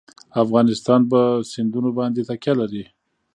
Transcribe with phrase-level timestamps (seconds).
[0.43, 1.19] افغانستان په
[1.51, 2.83] سیندونه باندې تکیه لري.